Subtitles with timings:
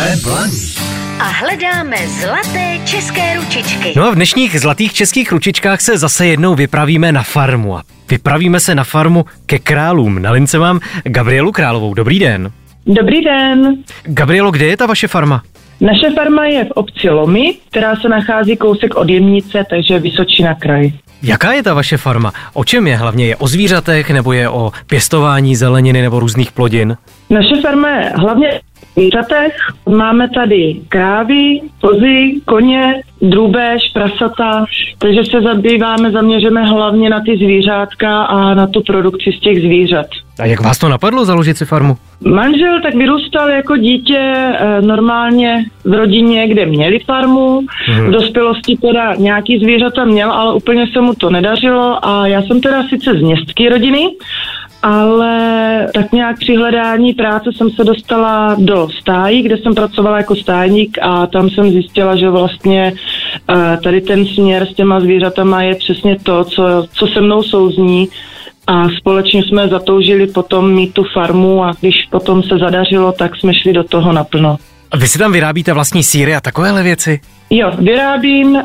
[0.00, 0.56] Jsme blaní.
[1.20, 3.92] A hledáme zlaté české ručičky.
[3.96, 7.76] No a v dnešních zlatých českých ručičkách se zase jednou vypravíme na farmu.
[7.76, 10.22] A vypravíme se na farmu ke králům.
[10.22, 11.94] Na lince mám Gabrielu Královou.
[11.94, 12.50] Dobrý den.
[12.86, 13.76] Dobrý den.
[14.02, 15.42] Gabrielo, kde je ta vaše farma?
[15.80, 20.92] Naše farma je v obci Lomy, která se nachází kousek od Jemnice, takže Vysočina kraj.
[21.22, 22.32] Jaká je ta vaše farma?
[22.52, 22.96] O čem je?
[22.96, 26.96] Hlavně je o zvířatech, nebo je o pěstování zeleniny nebo různých plodin?
[27.30, 28.60] Naše farma je hlavně
[28.94, 29.56] zvířatech.
[29.88, 34.64] Máme tady krávy, kozy, koně, drůbež, prasata,
[34.98, 40.06] takže se zabýváme, zaměříme hlavně na ty zvířátka a na tu produkci z těch zvířat.
[40.40, 41.96] A jak vás to napadlo založit si farmu?
[42.24, 47.60] Manžel tak vyrůstal jako dítě eh, normálně v rodině, kde měli farmu.
[47.88, 48.06] Mhm.
[48.06, 52.60] V dospělosti teda nějaký zvířata měl, ale úplně se mu to nedařilo a já jsem
[52.60, 54.10] teda sice z městské rodiny,
[54.82, 55.39] ale
[55.94, 60.98] tak nějak při hledání práce jsem se dostala do stájí, kde jsem pracovala jako stájník
[61.02, 62.92] a tam jsem zjistila, že vlastně
[63.50, 68.08] eh, tady ten směr s těma zvířatama je přesně to, co, co se mnou souzní
[68.66, 73.54] a společně jsme zatoužili potom mít tu farmu a když potom se zadařilo, tak jsme
[73.54, 74.56] šli do toho naplno.
[74.90, 77.20] A vy si tam vyrábíte vlastní síry a takovéhle věci?
[77.50, 78.62] Jo, vyrábím uh,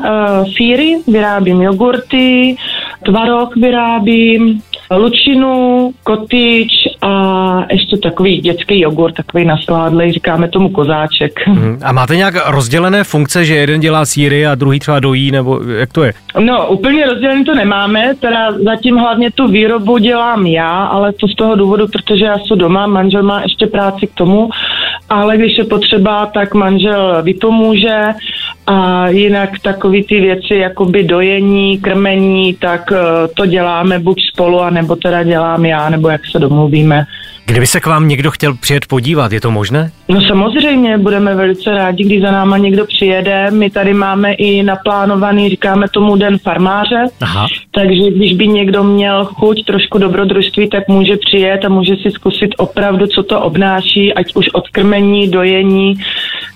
[0.56, 2.56] síry, vyrábím jogurty,
[3.04, 6.68] tvaroh vyrábím, lučinu, kotyč
[7.02, 11.46] a ještě takový dětský jogurt, takový nasládlej, říkáme tomu kozáček.
[11.48, 11.78] Mhm.
[11.84, 15.92] A máte nějak rozdělené funkce, že jeden dělá síry a druhý třeba dojí, nebo jak
[15.92, 16.12] to je?
[16.40, 21.34] No, úplně rozdělený to nemáme, teda zatím hlavně tu výrobu dělám já, ale to z
[21.34, 24.50] toho důvodu, protože já jsem doma, manžel má ještě práci k tomu,
[25.08, 28.04] ale když je potřeba, tak manžel vypomůže
[28.66, 34.96] a jinak takový ty věci, jakoby dojení, krmení, tak eh, to děláme buď spolu, anebo
[34.96, 37.06] teda dělám já, nebo jak se domluvíme.
[37.46, 39.90] Kdyby se k vám někdo chtěl přijet podívat, je to možné?
[40.08, 43.50] No samozřejmě, budeme velice rádi, když za náma někdo přijede.
[43.50, 47.46] My tady máme i naplánovaný, říkáme tomu Den farmáře, Aha.
[47.70, 52.50] takže když by někdo měl chuť trošku dobrodružství, tak může přijet a může si zkusit
[52.56, 55.94] opravdu, co to obnáší, ať už od krmení, dojení,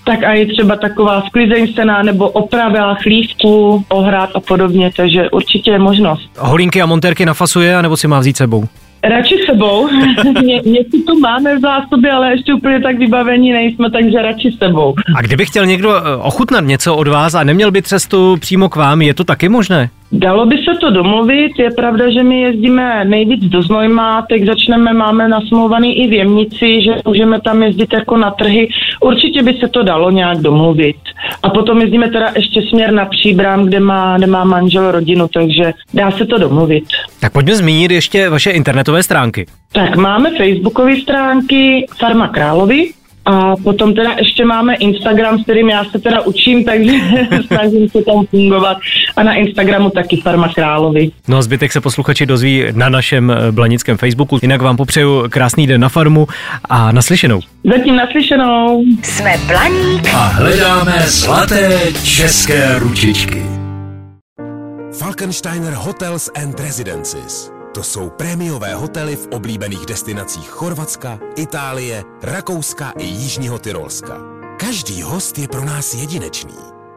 [0.03, 5.71] tak a i třeba taková sklizeň sená nebo oprava chlívků, ohrad a podobně, takže určitě
[5.71, 6.29] je možnost.
[6.37, 8.63] Holinky a montérky nafasuje, nebo si má vzít sebou?
[9.03, 9.89] Radši sebou.
[10.43, 14.95] Ně, něco tu máme v zásobě, ale ještě úplně tak vybavení nejsme, takže radši sebou.
[15.15, 18.75] A kdyby chtěl někdo eh, ochutnat něco od vás a neměl by cestu přímo k
[18.75, 19.89] vám, je to taky možné?
[20.13, 24.93] Dalo by se to domluvit, je pravda, že my jezdíme nejvíc do Znojma, teď začneme,
[24.93, 28.69] máme nasmluvaný i v Jemnici, že můžeme tam jezdit jako na trhy.
[29.01, 30.95] Určitě by se to dalo nějak domluvit.
[31.43, 35.73] A potom jezdíme teda ještě směr na Příbram, kde má, kde má manžel rodinu, takže
[35.93, 36.83] dá se to domluvit.
[37.19, 39.45] Tak pojďme zmínit ještě vaše internetové stránky.
[39.71, 42.87] Tak máme facebookové stránky Farma Královy,
[43.25, 46.91] a potom teda ještě máme Instagram, s kterým já se teda učím, takže
[47.47, 48.77] snažím se tam fungovat.
[49.15, 51.11] A na Instagramu taky Farma Královy.
[51.27, 54.39] No a zbytek se posluchači dozví na našem eh, blanickém Facebooku.
[54.41, 56.27] Jinak vám popřeju krásný den na farmu
[56.69, 57.39] a naslyšenou.
[57.77, 58.83] Zatím naslyšenou.
[59.03, 63.41] Jsme Blaník A hledáme zlaté české ručičky.
[64.99, 67.51] Falkensteiner Hotels and Residences.
[67.73, 74.17] To jsou prémiové hotely v oblíbených destinacích Chorvatska, Itálie, Rakouska i Jižního Tyrolska.
[74.59, 76.53] Každý host je pro nás jedinečný.